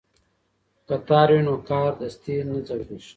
[0.87, 3.09] که تار وي نو کارډستي نه ځوړندیږي.